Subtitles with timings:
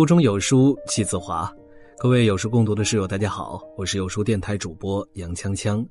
[0.00, 1.54] 腹中有书气自华，
[1.98, 5.86] 各位有书共读的室友，大家好，我是有书电台主播杨锵锵，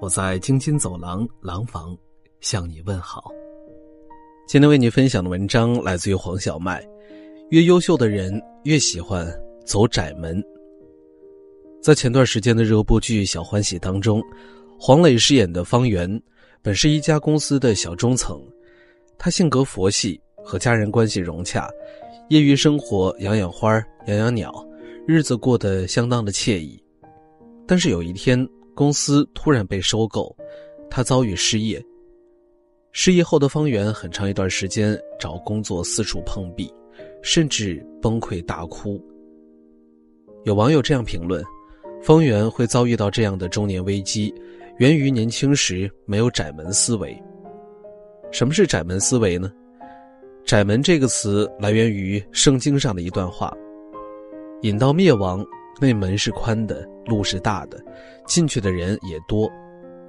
[0.00, 1.98] 我在京津走廊廊坊
[2.38, 3.32] 向你问好。
[4.46, 6.88] 今天为你分享的文章来自于黄小麦，
[7.50, 9.26] 越优秀的人越喜欢
[9.66, 10.40] 走窄门。
[11.82, 14.22] 在前段时间的热播剧《小欢喜》当中，
[14.78, 16.08] 黄磊饰演的方圆，
[16.62, 18.40] 本是一家公司的小中层，
[19.18, 21.68] 他性格佛系，和家人关系融洽。
[22.28, 24.52] 业余生活养养花养养鸟，
[25.06, 26.78] 日子过得相当的惬意。
[27.66, 30.36] 但是有一天，公司突然被收购，
[30.90, 31.82] 他遭遇失业。
[32.92, 36.70] 失业后的方圆很长一段时间找工作四处碰壁，
[37.22, 39.02] 甚至崩溃大哭。
[40.44, 41.42] 有网友这样评论：
[42.02, 44.34] 方圆会遭遇到这样的中年危机，
[44.76, 47.16] 源于年轻时没有窄门思维。
[48.30, 49.50] 什么是窄门思维呢？
[50.48, 53.52] 窄门这个词来源于圣经上的一段话
[54.64, 55.44] ：“引到灭亡，
[55.78, 57.78] 那门是宽的，路是大的，
[58.26, 59.46] 进去的人也多；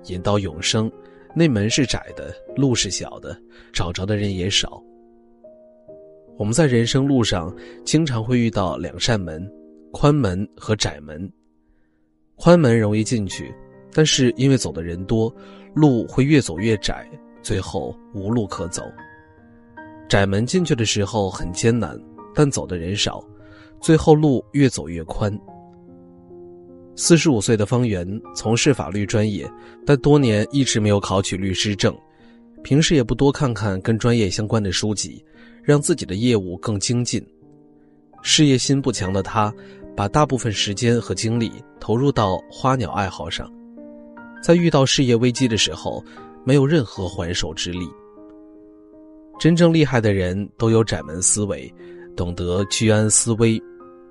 [0.05, 0.89] 引到永生，
[1.35, 3.37] 那门是窄的，路是小的，
[3.73, 4.81] 找着的人也少。”
[6.39, 9.45] 我们在人生路上经常会遇到两扇门：
[9.91, 11.29] 宽门和窄门。
[12.37, 13.53] 宽门容易进去，
[13.91, 15.35] 但是因为走的人多，
[15.75, 17.05] 路会越走越窄，
[17.41, 18.83] 最后无路可走。
[20.09, 21.95] 窄门进去的时候很艰难，
[22.33, 23.23] 但走的人少，
[23.79, 25.31] 最后路越走越宽。
[26.95, 29.49] 四十五岁的方圆从事法律专业，
[29.85, 31.95] 但多年一直没有考取律师证，
[32.63, 35.23] 平时也不多看看跟专业相关的书籍，
[35.63, 37.23] 让自己的业务更精进。
[38.23, 39.53] 事业心不强的他，
[39.95, 43.49] 把大部分时间和精力投入到花鸟爱好上，
[44.43, 46.03] 在遇到事业危机的时候，
[46.43, 47.87] 没有任何还手之力。
[49.39, 51.73] 真正厉害的人都有窄门思维，
[52.13, 53.57] 懂得居安思危，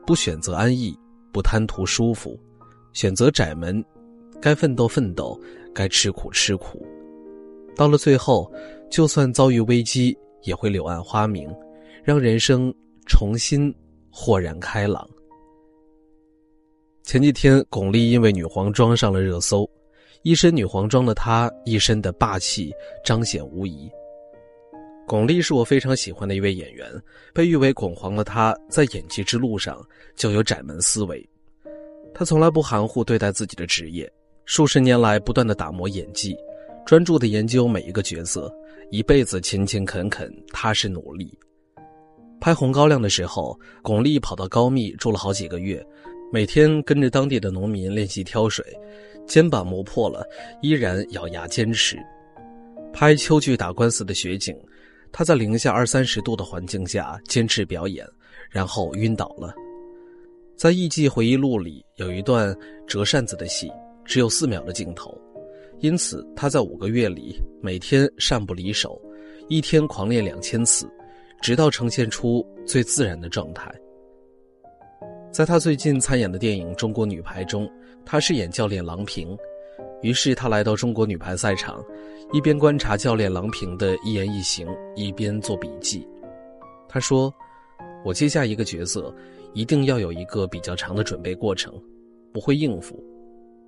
[0.07, 0.99] 不选择安逸，
[1.31, 2.41] 不贪图舒服，
[2.95, 3.85] 选择窄门，
[4.41, 5.39] 该奋斗奋斗，
[5.75, 6.83] 该吃苦吃苦，
[7.77, 8.51] 到了最后，
[8.91, 11.47] 就算遭遇危机，也会柳暗花明，
[12.03, 12.75] 让人生
[13.05, 13.73] 重新
[14.11, 15.07] 豁然开朗。
[17.03, 19.69] 前几天，巩俐因为女皇装上了热搜，
[20.23, 22.73] 一身女皇装的她，一身的霸气
[23.05, 23.91] 彰显无疑。
[25.09, 26.87] 巩俐是我非常喜欢的一位演员，
[27.33, 29.83] 被誉为“巩皇”的她，在演技之路上
[30.15, 31.27] 就有窄门思维。
[32.13, 34.07] 她从来不含糊对待自己的职业，
[34.45, 36.37] 数十年来不断的打磨演技，
[36.85, 38.55] 专注的研究每一个角色，
[38.91, 41.33] 一辈子勤勤恳恳、踏实努力。
[42.39, 45.83] 拍《红高粱》的时候，巩俐跑到高密住了好几个月，
[46.31, 48.63] 每天跟着当地的农民练习挑水，
[49.27, 50.23] 肩膀磨破了，
[50.61, 51.97] 依然咬牙坚持。
[52.93, 54.55] 拍秋剧打官司的雪景。
[55.13, 58.07] 他在零下二三十度的环境下坚持表演，
[58.51, 59.55] 然后晕倒了。
[60.57, 63.71] 在艺伎回忆录里有一段折扇子的戏，
[64.05, 65.17] 只有四秒的镜头，
[65.81, 69.01] 因此他在五个月里每天扇不离手，
[69.49, 70.89] 一天狂练两千次，
[71.41, 73.73] 直到呈现出最自然的状态。
[75.31, 77.71] 在他最近参演的电影《中国女排》中，
[78.05, 79.37] 他饰演教练郎平。
[80.03, 81.85] 于是他来到中国女排赛场，
[82.33, 86.07] 一边观察教练郎平的一言一行，一边做笔记。
[86.89, 87.33] 他说
[88.05, 89.15] ：“我接下一个角色，
[89.55, 91.75] 一定要有一个比较长的准备过程，
[92.33, 93.03] 不会应付。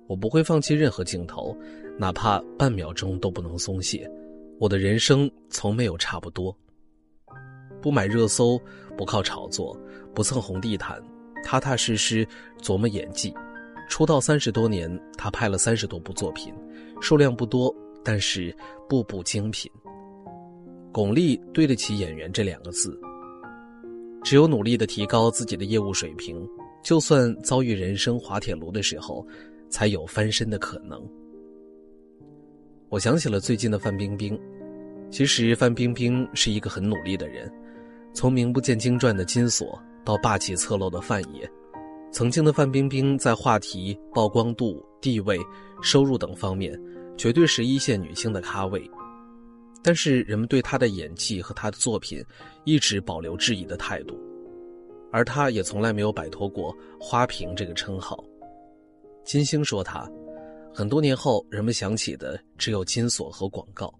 [0.07, 1.55] 我不会放弃任何镜头，
[1.97, 4.09] 哪怕半秒钟都不能松懈。
[4.59, 6.55] 我的人生从没有差不多。
[7.81, 8.59] 不买热搜，
[8.97, 9.77] 不靠炒作，
[10.13, 11.01] 不蹭红地毯，
[11.43, 12.25] 踏踏实实
[12.61, 13.33] 琢磨演技。”
[13.91, 16.53] 出道三十多年，他拍了三十多部作品，
[17.01, 17.75] 数量不多，
[18.05, 18.55] 但是
[18.87, 19.69] 步步精品。
[20.93, 22.97] 巩俐对得起“演员”这两个字。
[24.23, 26.47] 只有努力的提高自己的业务水平，
[26.81, 29.27] 就算遭遇人生滑铁卢的时候，
[29.69, 30.97] 才有翻身的可能。
[32.87, 34.39] 我想起了最近的范冰冰，
[35.09, 37.51] 其实范冰冰是一个很努力的人，
[38.13, 41.51] 从名不见经传的金锁到霸气侧漏的范爷。
[42.11, 45.39] 曾经的范冰冰在话题、曝光度、地位、
[45.81, 46.77] 收入等方面，
[47.17, 48.89] 绝对是一线女星的咖位。
[49.81, 52.23] 但是人们对她的演技和她的作品，
[52.65, 54.19] 一直保留质疑的态度，
[55.09, 58.21] 而她也从来没有摆脱过“花瓶”这个称号。
[59.23, 60.07] 金星说她，
[60.73, 63.91] 很多年后人们想起的只有金锁和广告。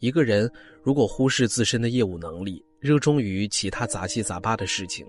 [0.00, 0.50] 一个人
[0.82, 5.06] 如果忽视自身的业务能力，热衷于其他杂七杂八的事情。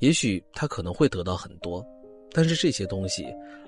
[0.00, 1.86] 也许他可能会得到很多，
[2.32, 3.24] 但是这些东西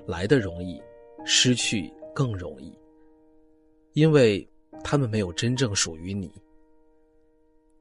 [0.06, 0.80] 来的容易，
[1.24, 2.76] 失去更容易，
[3.92, 4.46] 因为
[4.82, 6.30] 他们没有真正属于你。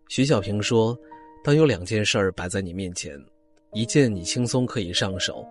[0.09, 0.97] 徐小平说
[1.43, 3.17] ：“当有两件事儿摆在你面前，
[3.73, 5.45] 一件你轻松可以上手，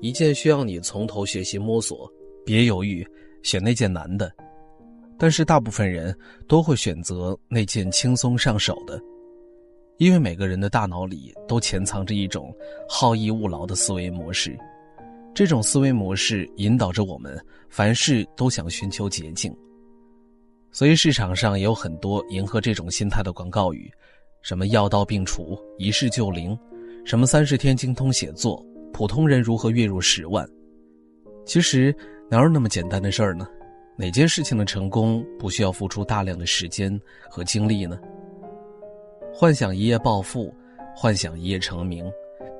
[0.00, 2.10] 一件需要你从头学习摸索。
[2.44, 3.06] 别犹豫，
[3.42, 4.32] 选那件难的。
[5.18, 6.16] 但是大部分人
[6.48, 8.98] 都会选择那件轻松上手的，
[9.98, 12.54] 因为每个人的大脑里都潜藏着一种
[12.88, 14.56] 好逸恶劳的思维模式，
[15.34, 17.36] 这种思维模式引导着我们
[17.68, 19.54] 凡事都想寻求捷径。
[20.70, 23.90] 所以市场上也有很多迎合这种心态的广告语，
[24.40, 26.56] 什么药到病除、一试就灵，
[27.04, 30.48] 什么三十天精通写作，普通人如何月入十万。
[31.44, 31.92] 其实
[32.30, 33.48] 哪有那么简单的事儿呢？
[33.96, 37.98] 哪件事情的成功不需要付出大量的时间和精力呢？
[39.40, 40.52] 幻想一夜暴富，
[40.96, 42.04] 幻想一夜成名，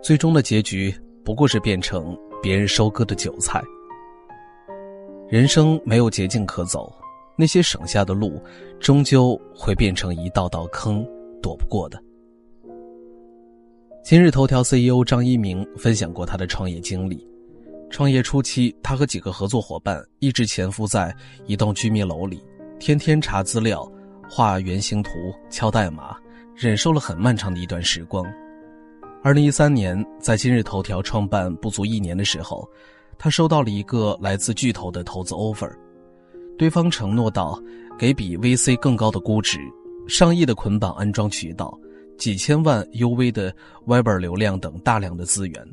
[0.01, 0.95] 最终的结局
[1.25, 3.61] 不过是变成别人收割的韭菜。
[5.29, 6.89] 人生没有捷径可走，
[7.37, 8.41] 那些省下的路，
[8.79, 11.05] 终究会变成一道道坑，
[11.43, 12.01] 躲不过的。
[14.05, 17.27] 今日头条 CEO 张一鸣分享过他的创业经历。
[17.91, 21.13] 创业初期，他和几个合作伙伴一直潜伏在
[21.45, 22.41] 一栋居民楼里，
[22.79, 23.85] 天天查资料、
[24.31, 25.11] 画原型图、
[25.51, 26.17] 敲代码，
[26.59, 28.27] 忍受了很漫长的一段时光。
[29.23, 32.69] 二零一三年，在今日头条创办不足一年的时候，
[33.17, 35.71] 他收到了一个来自巨头的投资 offer，
[36.59, 37.57] 对方承诺到
[37.97, 39.61] 给比 VC 更高的估值、
[40.09, 41.79] 上亿的捆绑安装渠道、
[42.19, 43.55] 几千万 UV 的
[43.87, 45.65] Weber 流量等大量的资源。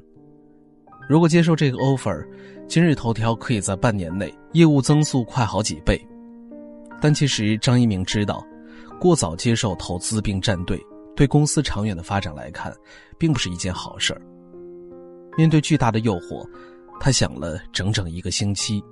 [1.09, 2.23] 如果接受这个 offer，
[2.67, 5.99] 今日头条可以在半年内业务增速快好几倍。
[7.01, 8.45] 但其实张一鸣知道，
[9.00, 10.81] 过早接受投资并站队，
[11.15, 12.74] 对公司长远的发展来看，
[13.18, 14.21] 并不是一件好事儿。
[15.38, 16.47] 面对巨大的诱惑，
[17.00, 18.83] 他想了整整一个星期。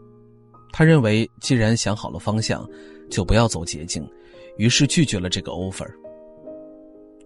[0.71, 2.67] 他认为，既然想好了方向，
[3.09, 4.07] 就不要走捷径，
[4.57, 5.89] 于是拒绝了这个 offer。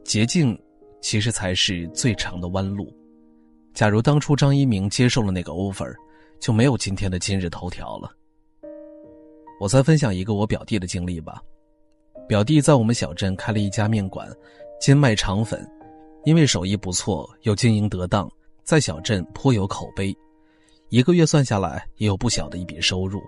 [0.04, 0.58] 捷径，
[1.02, 2.94] 其实才是最长的弯路。
[3.74, 5.94] 假如当初张一鸣接受了那个 offer，
[6.40, 8.12] 就没有今天的今日头条了。
[9.60, 11.42] 我再分享一个我表弟的经历吧。
[12.28, 14.30] 表弟在我们小镇开了一家面馆，
[14.82, 15.66] 兼卖肠粉，
[16.26, 18.30] 因为手艺不错又经营得当，
[18.64, 20.14] 在小镇颇有口碑，
[20.90, 23.22] 一个月算下来也有不小的一笔收入。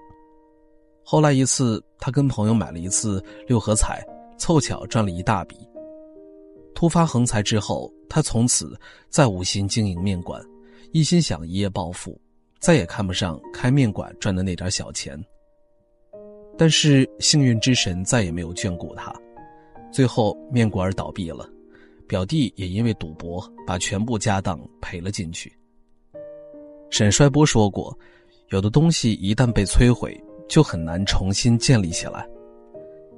[1.01, 4.05] 后来一次，他跟朋友买了一次六合彩，
[4.37, 5.55] 凑巧赚了一大笔。
[6.75, 8.77] 突发横财之后，他从此
[9.09, 10.41] 再无心经营面馆，
[10.91, 12.19] 一心想一夜暴富，
[12.59, 15.17] 再也看不上开面馆赚的那点小钱。
[16.59, 19.15] 但是幸运之神再也没有眷顾他，
[19.93, 21.49] 最后面馆倒闭了，
[22.05, 25.49] 表弟也因为赌博把全部家当赔了进去。
[26.89, 27.97] 沈帅波说过，
[28.49, 32.27] 有的东西一旦被摧毁，就很难重新建立起来。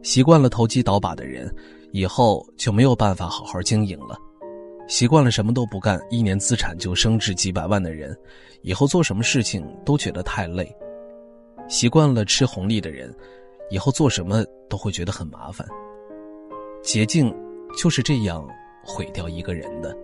[0.03, 1.51] 习惯了投机倒把的人。
[1.93, 4.17] 以后就没有办法好好经营了。
[4.87, 8.17] 习惯了什么都不干，一年资产就升至几百万的人，
[8.61, 10.73] 以后做什么事情都觉得太累。
[11.71, 13.15] 习惯了吃红利的人，
[13.69, 15.65] 以后做什么都会觉得很麻烦。
[16.83, 17.33] 捷径
[17.81, 18.45] 就是这样
[18.83, 19.95] 毁掉一个人的。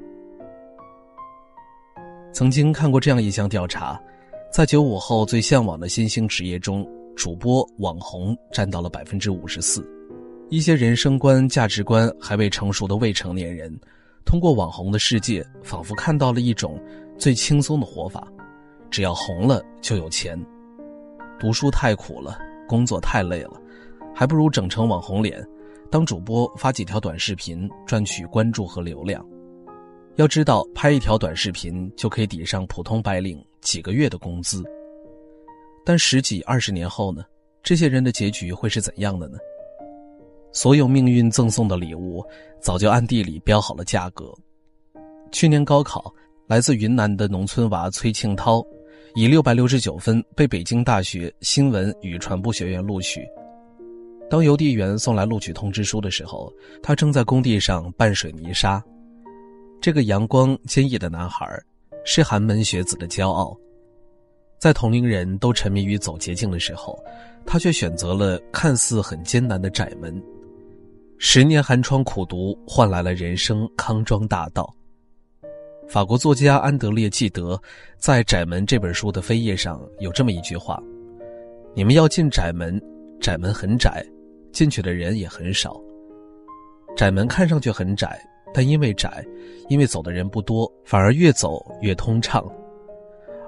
[2.32, 4.02] 曾经看过这样一项调查，
[4.50, 6.88] 在九五后最向往的新兴职业中，
[7.18, 9.86] 主播、网红占到了百分之五十四。
[10.50, 13.78] 一些人生观、价值观还未成熟的未成年人，
[14.24, 16.82] 通过网红的世界，仿佛看到了一种
[17.18, 18.26] 最轻松的活法：
[18.90, 20.42] 只要红了就有钱。
[21.40, 23.62] 读书太苦了，工作太累了，
[24.14, 25.46] 还不如整成网红脸，
[25.92, 29.24] 当主播发几条短视频赚取关注和流量。
[30.16, 34.64] 要知道，拍一条短视频就可以抵上普通白领几个月的工资。
[35.86, 37.24] 但十几二十年后呢？
[37.62, 39.38] 这些人的结局会是怎样的呢？
[40.52, 42.26] 所有命运赠送的礼物，
[42.60, 44.34] 早就暗地里标好了价格。
[45.32, 46.12] 去年高考，
[46.48, 48.66] 来自云南的农村娃崔庆涛，
[49.20, 53.28] 以六百六十九分被北京大学新闻与传播学院录取。
[54.30, 58.80] 当邮递员送来录取通知书的时候，他正在工地上拌水泥沙。
[59.82, 61.48] 这个阳光坚毅的男孩，
[62.06, 63.58] 是寒门学子的骄傲。
[64.60, 66.96] 在同龄人都沉迷于走捷径的时候，
[67.44, 70.22] 他却选择了看似很艰难的窄门。
[71.18, 74.72] 十年寒窗苦读换来了人生康庄大道。
[75.88, 77.60] 法国作家安德烈·纪德
[77.98, 80.84] 在《窄门》这本书的扉页上有这么一句话
[81.74, 82.80] ：“你们要进窄门，
[83.22, 84.06] 窄门很窄，
[84.52, 85.82] 进去的人也很少。
[86.98, 88.20] 窄门看上去很窄，
[88.54, 89.26] 但因为窄，
[89.70, 92.44] 因为走的人不多，反而越走越通畅；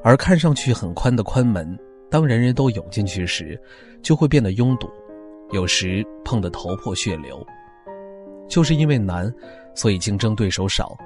[0.01, 1.77] 而看上去很宽的宽门，
[2.09, 3.61] 当人人都涌进去时，
[4.01, 4.89] 就会变得拥堵，
[5.51, 7.45] 有时碰得头破血流。”
[8.47, 9.31] 就是因为难，
[9.75, 10.97] 所以竞争对手少。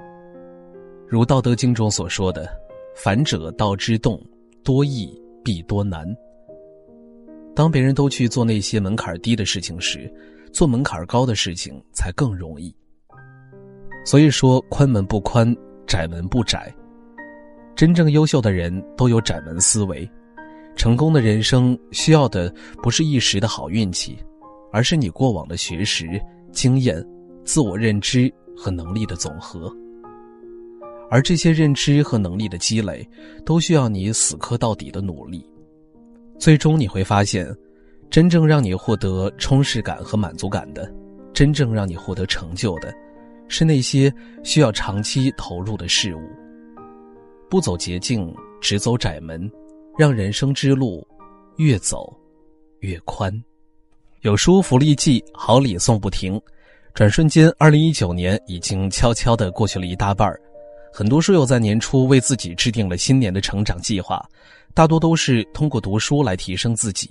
[1.06, 2.48] 如《道德经》中所说的
[2.96, 4.20] ：“反者道之动，
[4.62, 5.08] 多易
[5.44, 6.06] 必多难。”
[7.54, 10.12] 当别人都去做那些门槛低的事情时，
[10.52, 12.74] 做门槛高的事情才更容易。
[14.04, 15.54] 所以说，宽门不宽，
[15.86, 16.74] 窄门不窄。
[17.76, 20.08] 真正优秀的人都有窄门思维，
[20.74, 24.18] 成功的人生需要的不是一时的好运气，
[24.72, 26.20] 而是你过往的学识、
[26.50, 27.04] 经验、
[27.44, 29.72] 自我认知和能力的总和。
[31.10, 33.06] 而这些认知和能力的积累，
[33.44, 35.48] 都需要你死磕到底的努力。
[36.38, 37.54] 最终你会发现，
[38.10, 40.92] 真正让你获得充实感和满足感的，
[41.32, 42.92] 真正让你获得成就的，
[43.48, 46.20] 是那些需要长期投入的事物。
[47.48, 49.50] 不走捷径，只走窄门，
[49.96, 51.06] 让人生之路
[51.56, 52.12] 越走
[52.80, 53.32] 越宽。
[54.22, 56.40] 有书福利季，好礼送不停。
[56.94, 60.40] 转瞬间，二零一九年已经悄悄的过去了一大半儿
[60.96, 64.24] 很多书友在年初为自己制定了新年的成长计划，
[64.74, 67.10] 大多都是通过读书来提升自己。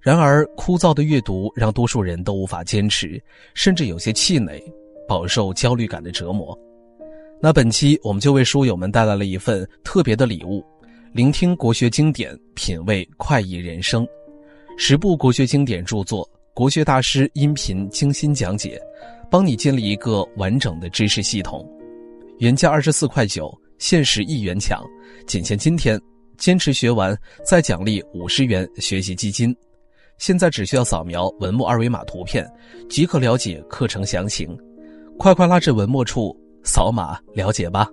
[0.00, 3.22] 然而，枯燥的阅读让多数人都无法坚持，
[3.52, 4.58] 甚至有些气馁，
[5.06, 6.58] 饱受焦虑感的折磨。
[7.38, 10.64] 那本期我们就为书友们带来了一份特别的礼物，
[11.12, 14.08] 聆听国学经典，品味快意人生，
[14.78, 18.80] 十部国学经典著作，国学大师音频精心讲解，
[19.30, 21.70] 帮你建立一个完整的知识系统。
[22.38, 24.82] 原价二十四块九，限时一元抢，
[25.26, 26.00] 仅限今天，
[26.38, 29.54] 坚持学完再奖励五十元学习基金。
[30.18, 32.46] 现在只需要扫描文末二维码图片，
[32.88, 34.56] 即可了解课程详情。
[35.18, 36.36] 快快拉至文末处。
[36.68, 37.88] 扫码了解吧。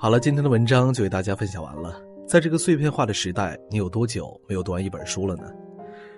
[0.00, 2.00] 好了，今天的文章就为大家分享完了。
[2.26, 5.42] 在这个碎片化的时代，你有多久没有读完一本书了呢？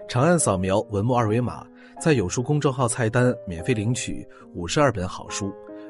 [0.08, 1.66] 长按扫描文末二维码，
[2.00, 5.52] 在有书公众号菜单免费领取五十二本好书，